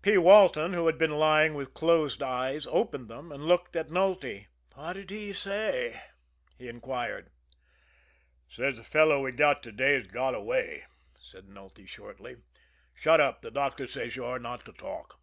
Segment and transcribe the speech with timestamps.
[0.00, 0.16] P.
[0.16, 4.46] Walton, who had been lying with closed eyes, opened them, and looked at Nulty.
[4.74, 6.00] "What did he say?"
[6.56, 7.28] he inquired.
[8.48, 10.86] "Says the fellow we got to day has got away,"
[11.20, 12.36] said Nulty shortly.
[12.94, 15.20] "Shut up the doctor says you're not to talk."